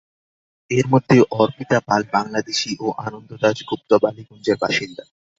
এর 0.71 0.85
মধ্যে 0.87 1.17
অর্পিতা 1.39 1.77
পাল 1.87 2.01
বাংলাদেশি 2.13 2.71
ও 2.79 2.97
আনন্দ 3.05 3.29
দাশ 3.43 3.57
গুপ্ত 3.69 3.91
বালিগঞ্জের 4.03 4.57
বাসিন্দা। 4.61 5.03